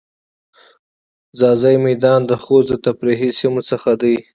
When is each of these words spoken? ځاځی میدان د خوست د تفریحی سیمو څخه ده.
ځاځی 1.39 1.75
میدان 1.85 2.19
د 2.27 2.31
خوست 2.43 2.67
د 2.71 2.75
تفریحی 2.85 3.29
سیمو 3.39 3.61
څخه 3.69 3.91
ده. 4.01 4.15